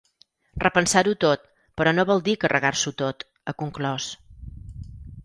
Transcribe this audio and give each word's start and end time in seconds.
“Repensar-ho 0.61 1.11
tot, 1.25 1.43
però 1.81 1.93
no 1.97 2.05
vol 2.11 2.23
dir 2.29 2.35
carregar-s’ho 2.45 2.95
tot”, 3.03 3.27
ha 3.45 3.55
conclòs. 3.61 4.09